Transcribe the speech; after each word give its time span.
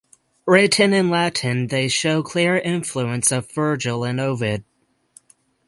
Written 0.47 0.93
in 0.93 1.11
Latin 1.11 1.67
they 1.67 1.87
show 1.87 2.23
clear 2.23 2.57
influence 2.57 3.31
of 3.31 3.51
Virgil 3.51 4.03
and 4.03 4.19
Ovid. 4.19 4.63